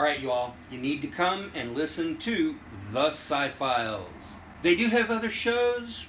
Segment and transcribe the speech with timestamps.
[0.00, 2.56] All right, you all, you need to come and listen to
[2.90, 4.36] The Sci Files.
[4.62, 6.06] They do have other shows,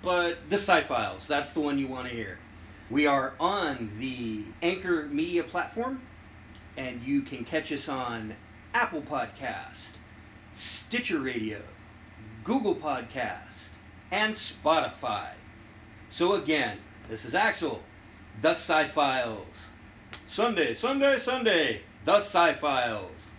[0.00, 2.38] but The Sci Files, that's the one you want to hear.
[2.88, 6.02] We are on the Anchor Media platform,
[6.76, 8.36] and you can catch us on
[8.74, 9.94] Apple Podcast,
[10.54, 11.62] Stitcher Radio,
[12.44, 13.70] Google Podcast,
[14.12, 15.30] and Spotify.
[16.10, 16.78] So again,
[17.08, 17.82] this is Axel,
[18.40, 19.64] The Sci Files.
[20.28, 23.30] Sunday, Sunday, Sunday, The Sci Files.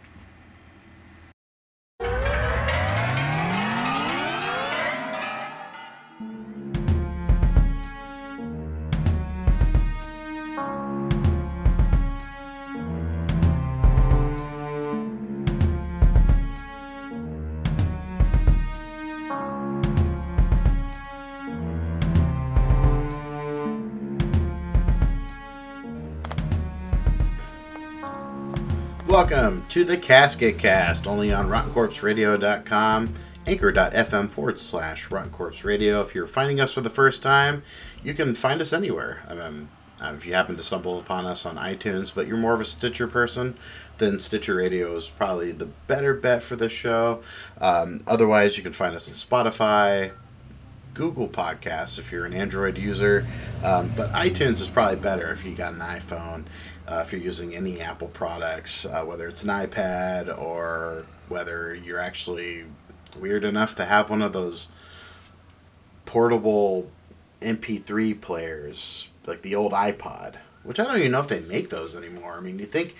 [29.23, 33.13] Welcome to the Casket Cast, only on RottenCorpseRadio.com,
[33.47, 36.02] anchor.fm forward slash Rotten Corpse Radio.
[36.02, 37.63] If you're finding us for the first time,
[38.03, 39.23] you can find us anywhere.
[39.30, 42.65] Uh, if you happen to stumble upon us on iTunes, but you're more of a
[42.65, 43.55] Stitcher person,
[43.97, 47.23] then Stitcher Radio is probably the better bet for this show.
[47.61, 50.11] Um, otherwise, you can find us on Spotify,
[50.94, 53.25] Google Podcasts if you're an Android user,
[53.63, 56.45] um, but iTunes is probably better if you got an iPhone.
[56.88, 61.99] Uh, if you're using any Apple products, uh, whether it's an iPad or whether you're
[61.99, 62.66] actually
[63.19, 64.69] weird enough to have one of those
[66.05, 66.91] portable
[67.41, 71.95] MP3 players, like the old iPod, which I don't even know if they make those
[71.95, 72.36] anymore.
[72.38, 72.95] I mean, you think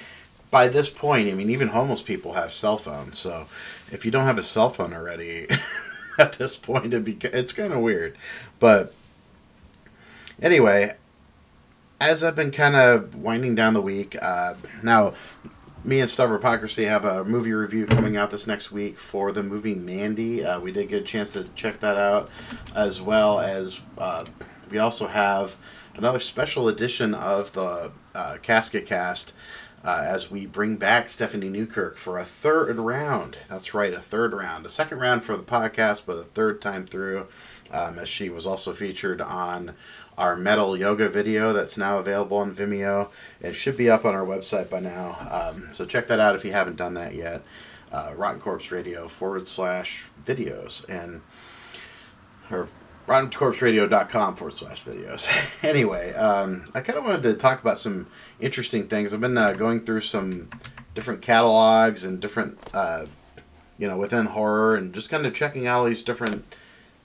[0.50, 3.18] by this point, I mean, even homeless people have cell phones.
[3.18, 3.48] So
[3.92, 5.48] if you don't have a cell phone already,
[6.18, 8.18] at this point, it'd be, it's kind of weird.
[8.60, 8.94] But
[10.42, 10.96] anyway,
[12.00, 15.14] as I've been kind of winding down the week, uh, now
[15.84, 19.76] me and Stavropocracy have a movie review coming out this next week for the movie
[19.76, 20.44] Mandy.
[20.44, 22.30] Uh, we did get a chance to check that out,
[22.74, 24.26] as well as uh,
[24.70, 25.58] we also have
[25.96, 29.34] another special edition of the uh, Casket Cast.
[29.86, 33.38] Uh, as we bring back Stephanie Newkirk for a third round.
[33.50, 34.64] That's right, a third round.
[34.64, 37.28] The second round for the podcast, but a third time through,
[37.70, 39.76] um, as she was also featured on
[40.18, 43.10] our metal yoga video that's now available on Vimeo.
[43.42, 45.18] It should be up on our website by now.
[45.30, 47.44] Um, so check that out if you haven't done that yet.
[47.92, 51.22] Uh, Rotten Corpse Radio forward slash videos and
[52.50, 52.68] or
[53.08, 55.28] RottenCorpseRadio.com forward slash videos.
[55.64, 58.08] anyway, um, I kind of wanted to talk about some
[58.40, 59.14] interesting things.
[59.14, 60.50] I've been uh, going through some
[60.96, 63.06] different catalogs and different, uh,
[63.78, 66.46] you know, within horror and just kind of checking out all these different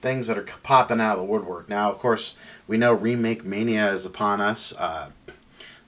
[0.00, 1.68] things that are popping out of the woodwork.
[1.68, 2.36] Now, of course,
[2.68, 4.72] we know remake mania is upon us.
[4.76, 5.10] Uh,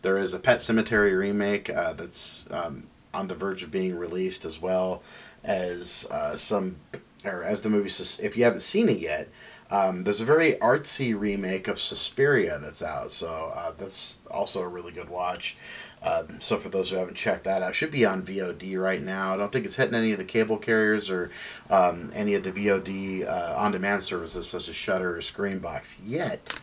[0.03, 4.45] there is a Pet Sematary remake uh, that's um, on the verge of being released,
[4.45, 5.03] as well
[5.45, 6.77] as uh, some,
[7.25, 7.91] or as the movie.
[8.23, 9.29] If you haven't seen it yet,
[9.71, 14.69] um, there's a very artsy remake of Suspiria that's out, so uh, that's also a
[14.69, 15.57] really good watch.
[16.03, 19.35] Uh, so for those who haven't checked that out, should be on VOD right now.
[19.35, 21.31] I don't think it's hitting any of the cable carriers or
[21.69, 26.59] um, any of the VOD uh, on-demand services such as Shudder or Screambox yet,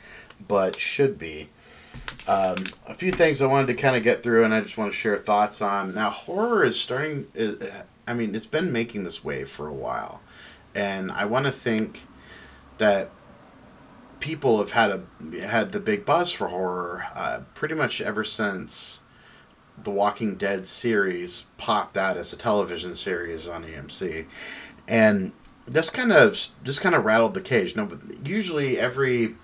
[0.47, 1.49] but should be.
[2.27, 2.57] Um,
[2.87, 4.97] a few things I wanted to kind of get through, and I just want to
[4.97, 5.93] share thoughts on.
[5.93, 7.27] Now, horror is starting.
[8.07, 10.21] I mean, it's been making this wave for a while,
[10.75, 12.01] and I want to think
[12.77, 13.09] that
[14.19, 18.99] people have had a had the big buzz for horror uh, pretty much ever since
[19.83, 24.25] the Walking Dead series popped out as a television series on AMC,
[24.87, 25.31] and
[25.65, 26.31] this kind of
[26.63, 27.75] just kind of rattled the cage.
[27.75, 29.35] No, but usually every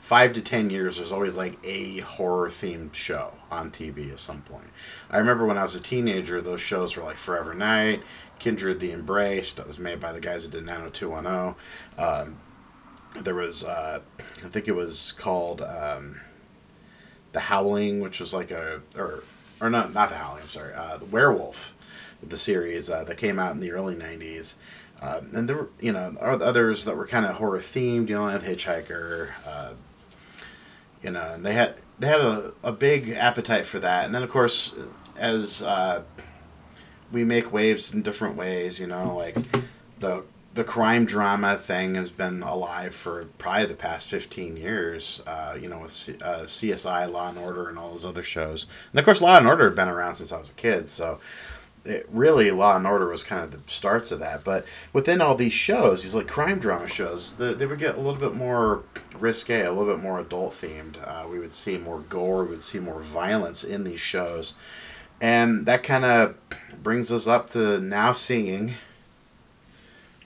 [0.00, 4.42] five to ten years, there's always like a horror themed show on TV at some
[4.42, 4.68] point.
[5.10, 8.02] I remember when I was a teenager, those shows were like Forever Knight,
[8.38, 11.54] Kindred the Embrace, that was made by the guys that did 90210.
[11.98, 12.36] Um,
[13.22, 16.20] there was, uh, I think it was called um,
[17.32, 19.24] The Howling, which was like a, or
[19.60, 20.42] or not not the Howling.
[20.42, 21.74] I'm sorry, uh, the Werewolf,
[22.22, 24.54] the series uh, that came out in the early '90s.
[25.00, 28.08] Um, and there were, you know, others that were kind of horror themed.
[28.08, 29.30] You know, like Hitchhiker.
[29.46, 29.72] Uh,
[31.02, 34.06] you know, and they had they had a, a big appetite for that.
[34.06, 34.74] And then, of course,
[35.16, 36.02] as uh,
[37.12, 39.36] we make waves in different ways, you know, like
[40.00, 40.24] the
[40.56, 45.68] the crime drama thing has been alive for probably the past 15 years, uh, you
[45.68, 48.66] know, with C- uh, CSI, Law and Order, and all those other shows.
[48.90, 51.20] And of course, Law and Order had been around since I was a kid, so
[51.84, 54.44] it, really, Law and Order was kind of the starts of that.
[54.44, 54.64] But
[54.94, 58.18] within all these shows, these like crime drama shows, the, they would get a little
[58.18, 58.82] bit more
[59.14, 60.96] risque, a little bit more adult themed.
[61.06, 64.54] Uh, we would see more gore, we would see more violence in these shows.
[65.20, 66.34] And that kind of
[66.82, 68.74] brings us up to now seeing,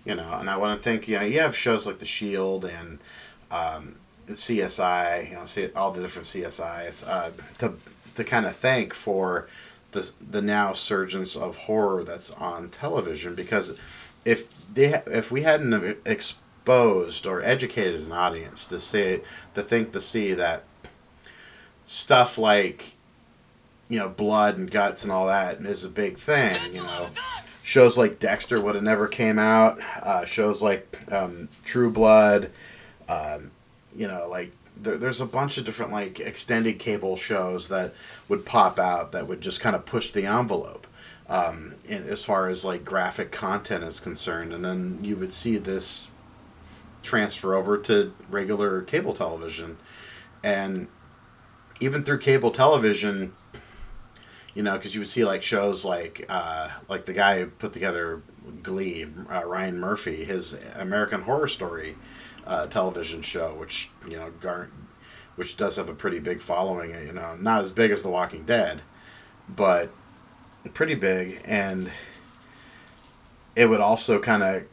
[0.05, 2.65] you know, and I want to think, you know, you have shows like The Shield
[2.65, 2.99] and
[3.51, 3.97] um,
[4.29, 7.75] CSI, you know, see all the different CSIs uh, to
[8.15, 9.49] to kind of thank for
[9.93, 13.77] the the now surgence of horror that's on television because
[14.25, 19.21] if they if we hadn't exposed or educated an audience to see
[19.55, 20.65] to think to see that
[21.87, 22.93] stuff like
[23.89, 27.09] you know blood and guts and all that is a big thing you know
[27.71, 32.51] shows like dexter would have never came out uh, shows like um, true blood
[33.09, 33.53] um,
[33.95, 37.95] you know like there, there's a bunch of different like extended cable shows that
[38.29, 40.89] would pop out that would just kind of push the envelope
[41.31, 44.53] um, in, as far as like graphic content is concerned.
[44.53, 46.09] And then you would see this
[47.03, 49.79] transfer over to regular cable television.
[50.43, 50.89] And
[51.79, 53.33] even through cable television
[54.55, 57.73] you know because you would see like shows like uh, like the guy who put
[57.73, 58.23] together
[58.63, 61.97] glee uh, ryan murphy his american horror story
[62.47, 64.71] uh, television show, which you know, gar-
[65.37, 66.91] which does have a pretty big following.
[66.91, 68.83] You know, not as big as The Walking Dead,
[69.49, 69.91] but
[70.75, 71.91] pretty big, and
[73.57, 74.65] it would also kind of,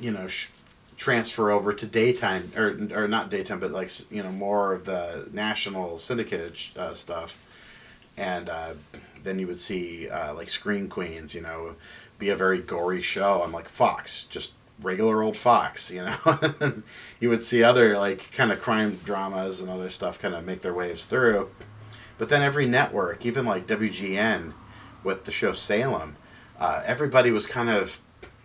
[0.00, 0.50] you know, sh-
[0.96, 5.28] transfer over to daytime or or not daytime, but like you know more of the
[5.32, 7.36] national syndicated uh, stuff,
[8.16, 8.74] and uh,
[9.24, 11.76] then you would see uh, like Scream Queens, you know,
[12.18, 16.82] be a very gory show on like Fox, just regular old Fox, you know.
[17.20, 20.62] you would see other like kind of crime dramas and other stuff kind of make
[20.62, 21.50] their waves through.
[22.18, 24.52] But then every network, even like WGN
[25.04, 26.16] with the show Salem,
[26.58, 28.00] uh, everybody was kind of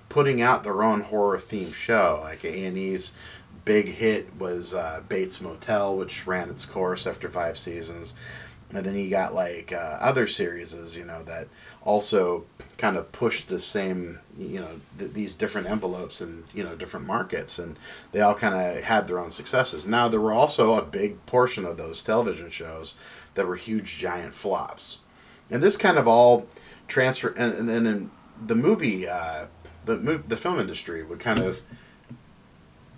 [0.09, 2.19] putting out their own horror themed show.
[2.23, 3.13] Like A&E's
[3.65, 8.13] big hit was uh, Bates Motel, which ran its course after five seasons.
[8.75, 11.47] And then you got like uh, other series, you know, that
[11.83, 12.45] also
[12.77, 17.05] kind of pushed the same, you know, th- these different envelopes and you know different
[17.05, 17.77] markets, and
[18.11, 19.85] they all kind of had their own successes.
[19.87, 22.95] Now there were also a big portion of those television shows
[23.35, 24.99] that were huge, giant flops,
[25.51, 26.47] and this kind of all
[26.87, 28.11] transfer, and then in
[28.45, 29.45] the movie, uh,
[29.85, 29.95] the
[30.27, 31.61] the film industry would kind of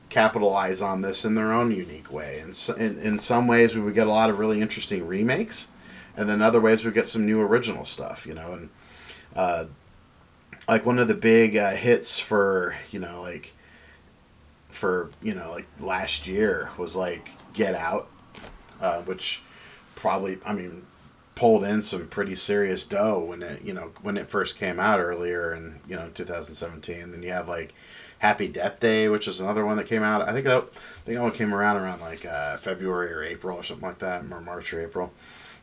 [0.09, 2.39] capitalize on this in their own unique way.
[2.39, 5.69] And so, in, in some ways, we would get a lot of really interesting remakes,
[6.15, 8.53] and then other ways we get some new original stuff, you know.
[8.53, 8.69] And
[9.35, 9.65] uh,
[10.67, 13.53] like one of the big uh, hits for you know like
[14.69, 18.09] for you know like last year was like Get Out,
[18.81, 19.41] uh, which
[19.95, 20.85] probably I mean
[21.35, 24.99] pulled in some pretty serious dough when it you know when it first came out
[24.99, 27.11] earlier in you know 2017.
[27.11, 27.73] Then you have like
[28.19, 30.27] Happy Death Day, which is another one that came out.
[30.27, 30.63] I think that
[31.07, 34.41] I think came around around like uh, February or April or something like that, or
[34.41, 35.13] March or April.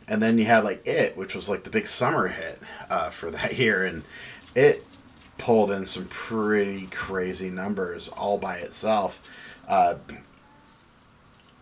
[0.08, 2.60] And then you had like It, which was like the big summer hit
[2.90, 4.02] uh, for that year, and
[4.54, 4.84] it
[5.38, 9.20] pulled in some pretty crazy numbers all by itself.
[9.66, 9.96] Uh,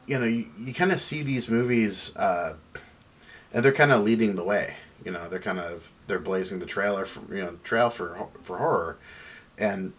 [0.07, 2.55] you know, you, you kind of see these movies, uh,
[3.53, 4.75] and they're kind of leading the way.
[5.05, 8.59] You know, they're kind of they're blazing the trailer for you know trail for for
[8.59, 8.99] horror,
[9.57, 9.93] and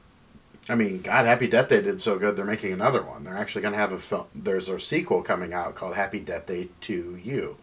[0.69, 2.35] I mean, God, Happy Death Day did so good.
[2.35, 3.23] They're making another one.
[3.23, 4.27] They're actually going to have a film.
[4.35, 7.57] There's a sequel coming out called Happy Death Day to You.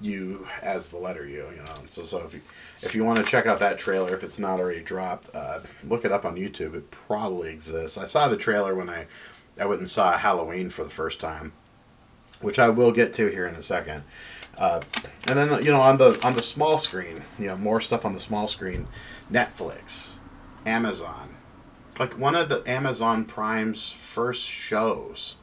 [0.00, 1.76] You as the letter U, you know.
[1.88, 2.40] So, so if you
[2.82, 6.04] if you want to check out that trailer, if it's not already dropped, uh, look
[6.04, 6.74] it up on YouTube.
[6.74, 7.96] It probably exists.
[7.96, 9.06] I saw the trailer when I
[9.58, 11.52] I went and saw Halloween for the first time,
[12.40, 14.04] which I will get to here in a second.
[14.58, 14.82] Uh,
[15.26, 18.12] and then you know on the on the small screen, you know more stuff on
[18.12, 18.86] the small screen,
[19.32, 20.16] Netflix,
[20.66, 21.34] Amazon,
[21.98, 25.36] like one of the Amazon Prime's first shows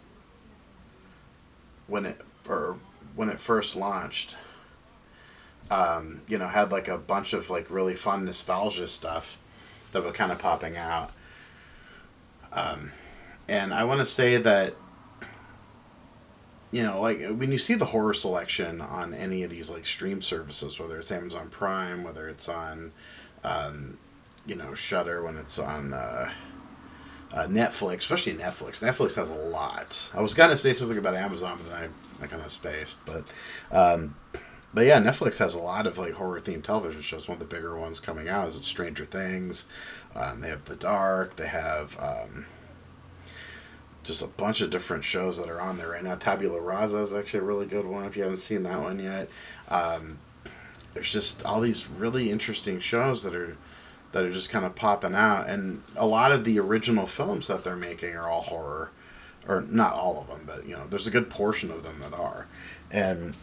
[1.88, 2.78] when it or
[3.16, 4.36] when it first launched.
[5.70, 9.38] Um, you know, had like a bunch of like really fun nostalgia stuff
[9.94, 11.12] that were kind of popping out.
[12.52, 12.92] Um,
[13.48, 14.76] and I want to say that
[16.72, 20.22] you know, like when you see the horror selection on any of these like stream
[20.22, 22.94] services, whether it's Amazon Prime, whether it's on,
[23.44, 23.98] um,
[24.46, 26.32] you know, Shudder, when it's on uh,
[27.34, 28.82] uh, Netflix, especially Netflix.
[28.82, 30.10] Netflix has a lot.
[30.14, 31.88] I was gonna say something about Amazon, but I,
[32.24, 33.00] I kind of spaced.
[33.06, 33.26] But,
[33.72, 34.16] um,
[34.74, 37.28] but yeah, Netflix has a lot of like horror themed television shows.
[37.28, 39.66] One of the bigger ones coming out is Stranger Things.
[40.16, 41.36] Um, they have The Dark.
[41.36, 41.98] They have.
[42.00, 42.46] Um,
[44.04, 46.16] just a bunch of different shows that are on there right now.
[46.16, 49.30] Tabula Rasa is actually a really good one if you haven't seen that one yet.
[49.70, 50.18] Um,
[50.94, 53.58] there's just all these really interesting shows that are
[54.12, 57.64] that are just kind of popping out, and a lot of the original films that
[57.64, 58.92] they're making are all horror,
[59.48, 62.14] or not all of them, but you know, there's a good portion of them that
[62.14, 62.48] are,
[62.90, 63.36] and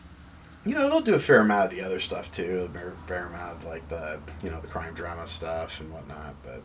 [0.65, 3.59] you know they'll do a fair amount of the other stuff too, a fair, amount
[3.59, 6.35] of like the you know the crime drama stuff and whatnot.
[6.45, 6.63] But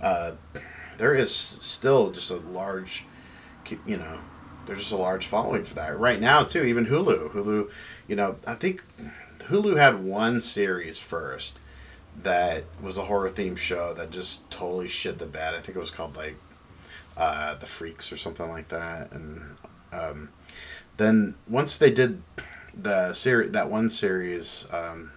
[0.00, 0.32] uh,
[0.98, 3.04] there is still just a large,
[3.86, 4.20] you know,
[4.66, 6.62] there's just a large following for that right now too.
[6.64, 7.70] Even Hulu, Hulu,
[8.06, 8.84] you know, I think
[9.48, 11.58] Hulu had one series first
[12.22, 15.54] that was a horror themed show that just totally shit the bed.
[15.54, 16.36] I think it was called like
[17.16, 19.56] uh, the Freaks or something like that, and
[19.92, 20.30] um,
[20.96, 22.22] then once they did
[22.74, 25.10] the series, that one series um,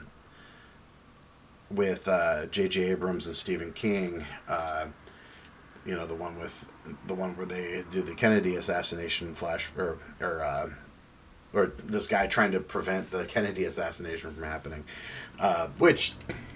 [1.70, 2.88] with uh, J.J.
[2.88, 4.86] Uh, Abrams and Stephen King, uh,
[5.86, 6.66] you know, the one with
[7.08, 10.68] the one where they do the Kennedy assassination flash or or uh,
[11.54, 14.84] or this guy trying to prevent the Kennedy assassination from happening,
[15.40, 16.14] uh, which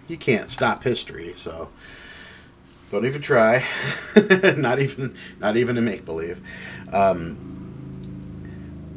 [0.08, 1.34] you can't stop history.
[1.36, 1.70] So
[2.90, 3.66] don't even try.
[4.58, 6.42] not even not even to make believe.
[6.92, 7.52] Um,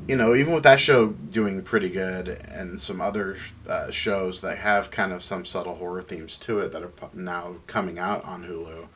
[0.06, 3.36] you know, even with that show doing pretty good, and some other
[3.66, 7.56] uh, shows that have kind of some subtle horror themes to it that are now
[7.66, 8.88] coming out on Hulu.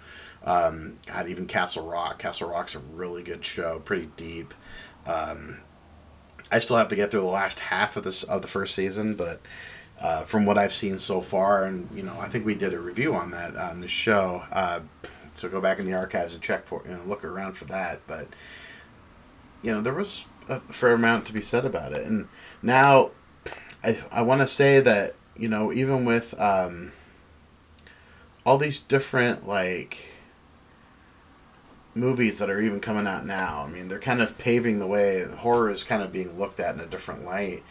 [0.44, 2.18] Um, God, even Castle Rock.
[2.18, 4.52] Castle Rock's a really good show, pretty deep.
[5.06, 5.60] Um,
[6.50, 9.14] I still have to get through the last half of this of the first season,
[9.14, 9.40] but
[10.00, 12.80] uh, from what I've seen so far, and you know, I think we did a
[12.80, 14.44] review on that on the show.
[14.52, 14.80] Uh,
[15.36, 18.00] so go back in the archives and check for you know look around for that.
[18.06, 18.28] But
[19.62, 22.28] you know, there was a fair amount to be said about it, and
[22.62, 23.10] now
[23.82, 26.92] I I want to say that you know even with um,
[28.46, 29.98] all these different like
[31.98, 33.64] movies that are even coming out now.
[33.66, 35.24] I mean, they're kind of paving the way.
[35.24, 37.62] Horror is kind of being looked at in a different light.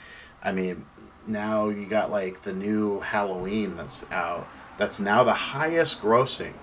[0.43, 0.85] I mean,
[1.25, 4.47] now you got like the new Halloween that's out.
[4.77, 6.53] That's now the highest grossing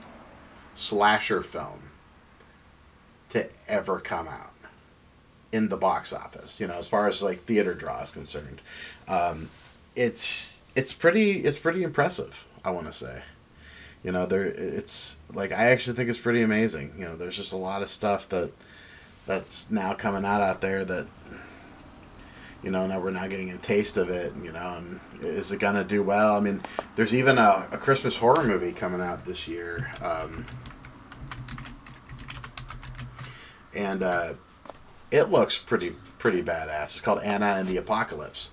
[0.74, 1.90] slasher film
[3.30, 4.52] to ever come out
[5.52, 6.60] in the box office.
[6.60, 8.60] You know, as far as like theater draw is concerned,
[9.08, 9.50] um,
[9.96, 12.44] it's it's pretty it's pretty impressive.
[12.64, 13.22] I want to say
[14.04, 16.94] you know there it's like i actually think it's pretty amazing.
[16.96, 18.52] You know there's just a lot of stuff that
[19.26, 21.06] that's now coming out out there that
[22.62, 25.58] you know now we're now getting a taste of it you know and is it
[25.58, 26.36] gonna do well?
[26.36, 26.60] I mean
[26.96, 30.44] there's even a, a christmas horror movie coming out this year um,
[33.74, 34.34] and uh,
[35.10, 36.84] it looks pretty pretty badass.
[36.84, 38.50] It's called anna and the apocalypse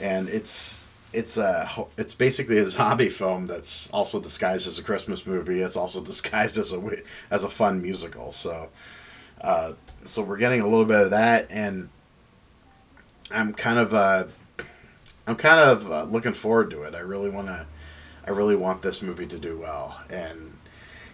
[0.00, 5.26] and it's it's a it's basically a zombie film that's also disguised as a Christmas
[5.26, 5.60] movie.
[5.60, 8.32] It's also disguised as a as a fun musical.
[8.32, 8.68] So,
[9.40, 9.72] uh,
[10.04, 11.88] so we're getting a little bit of that, and
[13.30, 14.24] I'm kind of uh,
[15.26, 16.94] I'm kind of uh, looking forward to it.
[16.94, 17.66] I really want to
[18.26, 20.56] I really want this movie to do well, and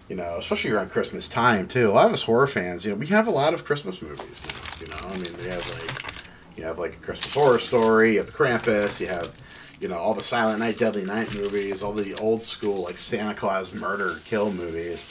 [0.09, 1.89] you know, especially around Christmas time too.
[1.89, 4.43] A lot of us horror fans, you know, we have a lot of Christmas movies.
[4.45, 6.13] Now, you know, I mean, we have like
[6.57, 9.33] you have like a Christmas horror story, you have the Krampus, you have
[9.79, 13.33] you know all the Silent Night, Deadly Night movies, all the old school like Santa
[13.33, 15.07] Claus murder kill movies,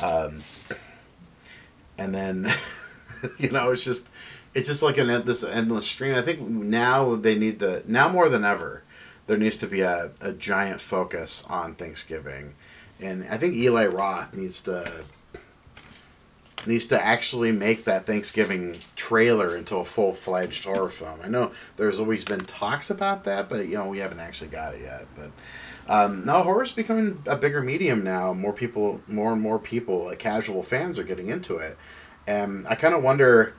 [0.00, 0.42] um,
[1.98, 2.52] and then
[3.38, 4.06] you know it's just
[4.54, 6.14] it's just like an this endless stream.
[6.14, 8.82] I think now they need to now more than ever
[9.26, 12.54] there needs to be a, a giant focus on Thanksgiving,
[13.00, 15.04] and I think Eli Roth needs to
[16.66, 21.20] needs to actually make that Thanksgiving trailer into a full fledged horror film.
[21.22, 24.74] I know there's always been talks about that, but you know we haven't actually got
[24.74, 25.06] it yet.
[25.16, 25.30] But
[25.88, 28.32] um, no, horror's becoming a bigger medium now.
[28.32, 31.76] More people, more and more people, like casual fans, are getting into it,
[32.26, 33.54] and I kind of wonder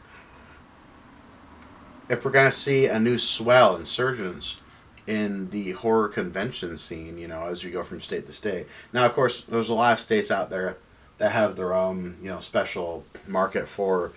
[2.10, 4.62] if we're gonna see a new swell insurgence
[5.06, 7.18] in the horror convention scene.
[7.18, 8.68] You know, as we go from state to state.
[8.92, 10.78] Now, of course, there's a lot of states out there
[11.17, 14.13] that have their own you know special market for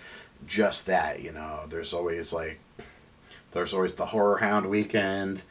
[0.47, 1.21] just that.
[1.21, 2.59] You know, there's always like
[3.51, 5.41] there's always the Horror Hound weekend.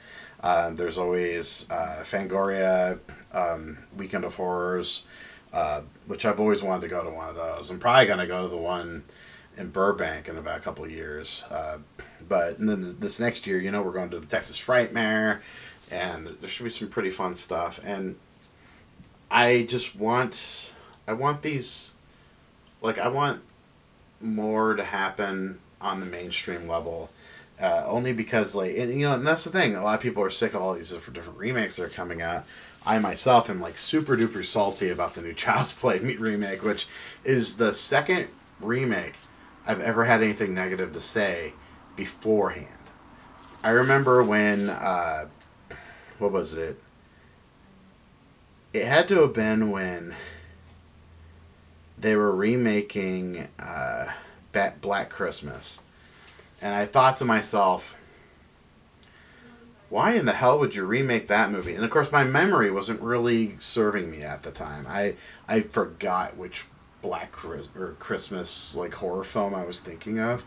[0.43, 2.99] Um, there's always uh, Fangoria
[3.33, 5.03] um, Weekend of Horrors,
[5.53, 7.71] uh, which I've always wanted to go to one of those.
[7.71, 9.05] I'm probably gonna go to the one
[9.57, 11.45] in Burbank in about a couple years.
[11.51, 11.79] Uh,
[12.29, 15.41] but then this next year, you know, we're going to the Texas Frightmare,
[15.91, 17.81] and there should be some pretty fun stuff.
[17.85, 18.17] And
[19.31, 20.73] I just want
[21.11, 21.91] I want these,
[22.83, 23.43] like, I want
[24.21, 27.11] more to happen on the mainstream level.
[27.61, 29.75] Uh, only because, like, and, you know, and that's the thing.
[29.75, 32.45] A lot of people are sick of all these different remakes that are coming out.
[32.87, 36.87] I myself am like super duper salty about the new Child's Play remake, which
[37.25, 38.29] is the second
[38.61, 39.15] remake
[39.67, 41.55] I've ever had anything negative to say
[41.97, 42.69] beforehand.
[43.65, 45.27] I remember when, uh,
[46.21, 46.81] what was it?
[48.73, 50.15] It had to have been when
[52.01, 54.07] they were remaking uh,
[54.81, 55.81] Black Christmas,
[56.61, 57.95] and I thought to myself,
[59.89, 61.75] why in the hell would you remake that movie?
[61.75, 64.87] And of course, my memory wasn't really serving me at the time.
[64.89, 65.17] I
[65.49, 66.65] I forgot which
[67.03, 70.45] Black Chris- or Christmas like horror film I was thinking of.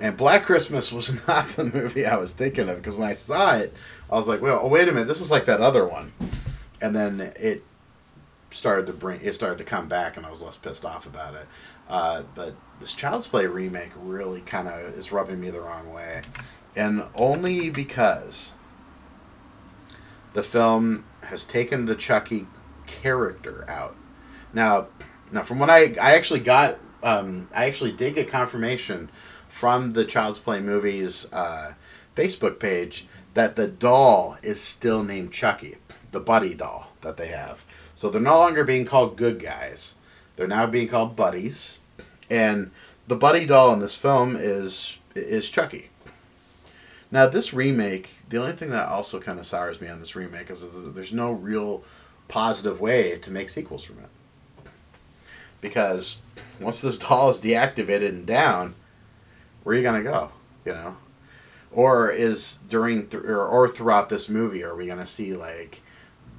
[0.00, 3.56] And Black Christmas was not the movie I was thinking of because when I saw
[3.56, 3.74] it,
[4.10, 6.12] I was like, "Well, wait a minute, this is like that other one."
[6.80, 7.62] And then it
[8.50, 11.34] started to bring it started to come back, and I was less pissed off about
[11.34, 11.46] it.
[11.88, 16.22] Uh, but this Child's Play remake really kind of is rubbing me the wrong way,
[16.76, 18.54] and only because
[20.32, 22.46] the film has taken the Chucky
[22.86, 23.96] character out.
[24.52, 24.88] Now,
[25.32, 29.10] now from what I I actually got, um, I actually did get confirmation
[29.48, 31.74] from the Child's Play movies uh,
[32.16, 35.76] Facebook page that the doll is still named Chucky,
[36.12, 37.64] the Buddy doll that they have.
[38.00, 39.94] So they're no longer being called good guys;
[40.36, 41.80] they're now being called buddies,
[42.30, 42.70] and
[43.06, 45.90] the Buddy doll in this film is is Chucky.
[47.10, 50.48] Now, this remake, the only thing that also kind of sours me on this remake
[50.48, 51.84] is that there's no real
[52.26, 54.70] positive way to make sequels from it.
[55.60, 56.20] Because
[56.58, 58.76] once this doll is deactivated and down,
[59.62, 60.30] where are you to go?
[60.64, 60.96] You know?
[61.70, 65.82] Or is during, th- or, or throughout this movie, are we to see like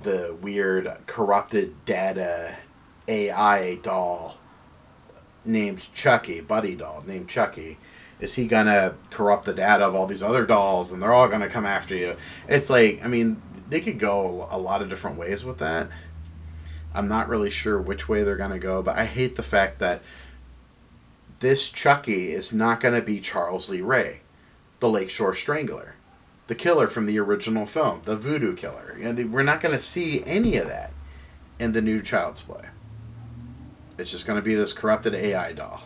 [0.04, 2.58] the weird corrupted data
[3.08, 4.38] AI doll
[5.44, 7.78] named Chucky, Buddy doll named Chucky?
[8.22, 11.50] is he gonna corrupt the data of all these other dolls and they're all gonna
[11.50, 12.16] come after you?
[12.48, 15.90] It's like i mean they could go a lot of different ways with that.
[16.94, 20.02] I'm not really sure which way they're gonna go but i hate the fact that
[21.40, 24.22] this chucky is not gonna be charles lee ray
[24.80, 25.96] the lakeshore strangler
[26.52, 30.22] the killer from the original film the voodoo killer you know, we're not gonna see
[30.26, 30.92] any of that
[31.58, 32.66] in the new child's play
[33.98, 35.82] it's just gonna be this corrupted ai doll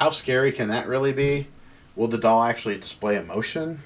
[0.00, 1.48] how scary can that really be?
[1.94, 3.80] Will the doll actually display emotion?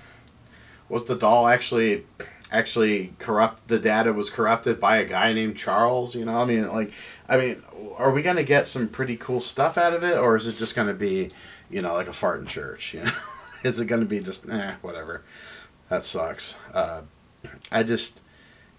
[0.88, 2.06] Was the doll actually
[2.52, 6.36] actually corrupt the data was corrupted by a guy named Charles, you know?
[6.36, 6.92] I mean like
[7.28, 7.64] I mean,
[7.96, 10.56] are we going to get some pretty cool stuff out of it or is it
[10.56, 11.30] just going to be,
[11.68, 13.12] you know, like a fart in church, you know?
[13.64, 15.24] is it going to be just eh, whatever.
[15.88, 16.57] That sucks.
[16.73, 17.03] Uh,
[17.70, 18.20] I just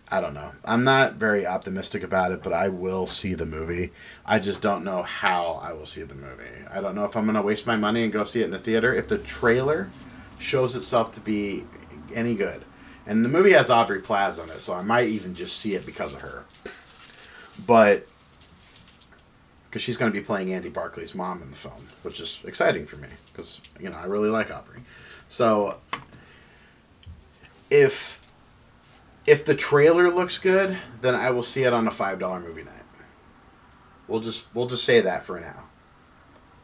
[0.10, 0.52] I don't know.
[0.64, 3.92] I'm not very optimistic about it, but I will see the movie.
[4.26, 6.44] I just don't know how I will see the movie.
[6.72, 8.52] I don't know if I'm going to waste my money and go see it in
[8.52, 8.94] the theater.
[8.94, 9.90] If the trailer
[10.38, 11.66] shows itself to be
[12.14, 12.64] any good,
[13.08, 15.86] and the movie has Aubrey Plaza in it, so I might even just see it
[15.86, 16.46] because of her.
[17.66, 18.06] But
[19.70, 22.86] because she's going to be playing Andy Barclay's mom in the film, which is exciting
[22.86, 24.82] for me because you know I really like Aubrey.
[25.30, 25.78] So
[27.70, 28.22] if
[29.26, 32.64] if the trailer looks good, then I will see it on a five dollar movie
[32.64, 32.74] night.
[34.08, 35.66] We'll just we'll just say that for now.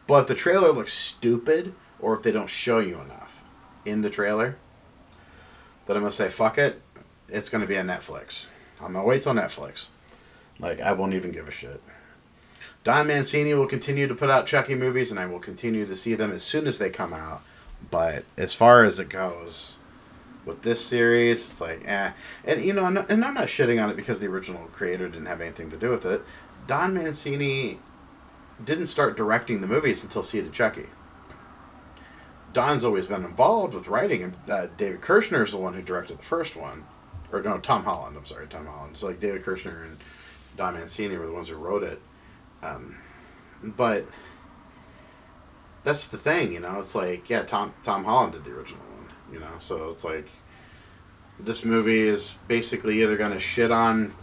[0.07, 3.43] But if the trailer looks stupid, or if they don't show you enough
[3.85, 4.57] in the trailer,
[5.85, 6.81] then I'm gonna say fuck it.
[7.29, 8.47] It's gonna be on Netflix.
[8.79, 9.87] I'm gonna wait till Netflix.
[10.59, 11.81] Like I won't even give a shit.
[12.83, 16.15] Don Mancini will continue to put out Chucky movies, and I will continue to see
[16.15, 17.43] them as soon as they come out.
[17.89, 19.77] But as far as it goes,
[20.45, 22.11] with this series, it's like, eh.
[22.45, 25.41] And, you know, and I'm not shitting on it because the original creator didn't have
[25.41, 26.23] anything to do with it.
[26.67, 27.79] Don Mancini
[28.63, 30.87] didn't start directing the movies until Seed of Chucky.
[32.53, 36.17] Don's always been involved with writing, and uh, David Kirschner is the one who directed
[36.17, 36.85] the first one.
[37.31, 38.93] Or, no, Tom Holland, I'm sorry, Tom Holland.
[38.93, 39.97] It's like David Kirschner and
[40.57, 42.01] Don Mancini were the ones who wrote it.
[42.61, 42.97] Um,
[43.63, 44.05] but
[45.83, 46.79] that's the thing, you know.
[46.79, 48.81] It's like, yeah, Tom Tom Holland did the original
[49.31, 49.53] you know.
[49.59, 50.27] So it's like
[51.39, 54.13] this movie is basically either going to shit on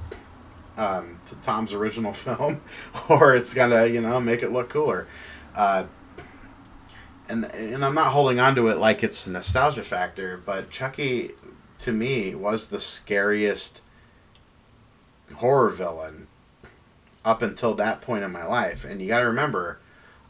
[0.76, 2.60] um, Tom's original film,
[3.08, 5.06] or it's going to you know make it look cooler.
[5.54, 5.86] Uh,
[7.28, 11.32] and and I'm not holding on to it like it's a nostalgia factor, but Chucky
[11.78, 13.80] to me was the scariest
[15.36, 16.26] horror villain
[17.24, 18.84] up until that point in my life.
[18.84, 19.78] And you got to remember,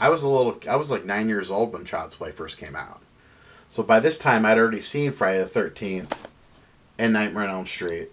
[0.01, 2.77] I was a little I was like 9 years old when Child's Play first came
[2.77, 3.03] out.
[3.71, 6.27] So by this time, I'd already seen Friday the Thirteenth
[6.99, 8.11] and Nightmare on Elm Street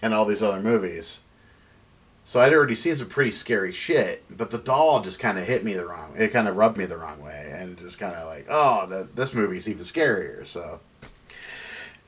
[0.00, 1.20] and all these other movies.
[2.24, 5.64] So I'd already seen some pretty scary shit, but the doll just kind of hit
[5.64, 6.14] me the wrong.
[6.16, 9.08] It kind of rubbed me the wrong way, and just kind of like, oh, the,
[9.16, 10.46] this movie's even scarier.
[10.46, 10.78] So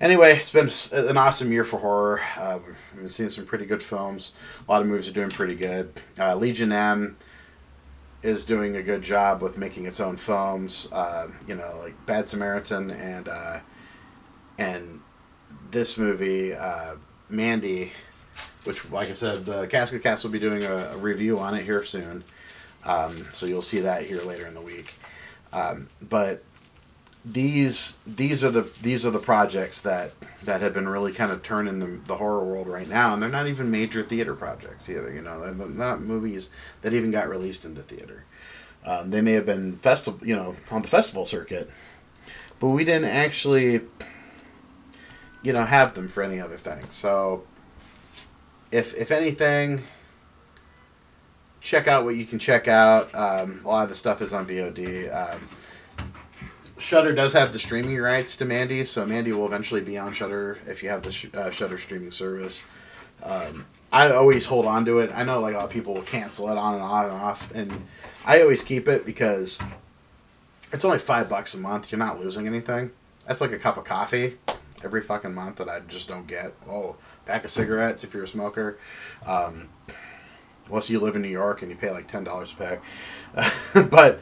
[0.00, 2.20] anyway, it's been an awesome year for horror.
[2.38, 4.32] Uh, we've been seeing some pretty good films.
[4.68, 6.00] A lot of movies are doing pretty good.
[6.16, 7.16] Uh, Legion M
[8.24, 10.88] is doing a good job with making its own films.
[10.90, 13.60] Uh, you know, like Bad Samaritan and uh,
[14.58, 15.00] and
[15.70, 16.94] this movie, uh,
[17.28, 17.92] Mandy,
[18.64, 21.64] which, like I said, the Casket Cast will be doing a, a review on it
[21.64, 22.24] here soon.
[22.84, 24.94] Um, so you'll see that here later in the week.
[25.52, 26.42] Um, but
[27.24, 31.42] these these are the these are the projects that that have been really kind of
[31.42, 35.12] turning the, the horror world right now, and they're not even major theater projects either.
[35.12, 36.50] You know, they're not movies
[36.82, 38.24] that even got released into theater.
[38.84, 41.70] Um, they may have been festival, you know, on the festival circuit,
[42.60, 43.80] but we didn't actually,
[45.42, 46.84] you know, have them for any other thing.
[46.90, 47.44] So,
[48.70, 49.82] if if anything,
[51.62, 53.14] check out what you can check out.
[53.14, 55.34] Um, a lot of the stuff is on VOD.
[55.34, 55.48] Um,
[56.78, 60.58] Shudder does have the streaming rights to Mandy, so Mandy will eventually be on Shudder
[60.66, 62.64] if you have the sh- uh, Shudder streaming service.
[63.22, 65.12] Um, I always hold on to it.
[65.14, 67.54] I know like a lot of people will cancel it on and on and off,
[67.54, 67.86] and
[68.24, 69.60] I always keep it because
[70.72, 71.92] it's only five bucks a month.
[71.92, 72.90] You're not losing anything.
[73.26, 74.36] That's like a cup of coffee
[74.82, 76.52] every fucking month that I just don't get.
[76.68, 78.78] Oh, pack of cigarettes if you're a smoker.
[79.24, 79.68] Um,
[80.68, 82.78] unless you live in New York and you pay like ten dollars a
[83.34, 84.20] pack, but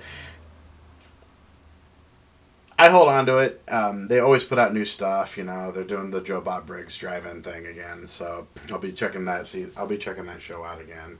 [2.82, 3.62] I hold on to it.
[3.68, 5.38] Um, they always put out new stuff.
[5.38, 9.24] You know, they're doing the Joe Bob Briggs drive-in thing again, so I'll be checking
[9.26, 9.46] that.
[9.46, 11.18] See, I'll be checking that show out again.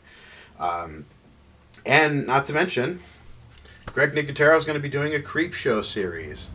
[0.58, 1.06] Um,
[1.86, 2.98] and not to mention,
[3.86, 6.50] Greg Nicotero is going to be doing a Creep Show series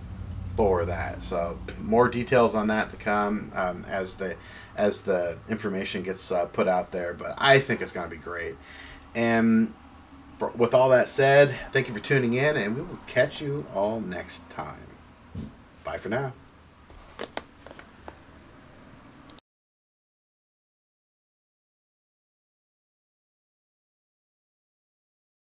[0.58, 1.24] for that.
[1.24, 4.36] So more details on that to come um, as the
[4.76, 7.14] as the information gets uh, put out there.
[7.14, 8.56] But I think it's going to be great.
[9.16, 9.74] And
[10.38, 13.66] for, with all that said, thank you for tuning in, and we will catch you
[13.74, 14.97] all next time.
[15.88, 16.34] Bye for now.